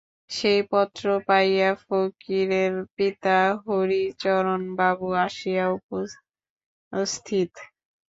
সেই 0.31 0.61
পত্র 0.71 1.05
পাইয়া 1.27 1.71
ফকিরের 1.83 2.73
পিতা 2.95 3.37
হরিচরণবাবু 3.63 5.07
আসিয়া 5.25 5.65
উপস্থিত। 5.77 7.51